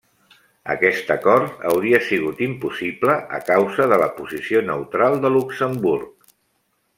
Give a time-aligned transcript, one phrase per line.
[0.75, 6.35] Aquest acord hauria sigut impossible a causa de la posició neutral de Luxemburg.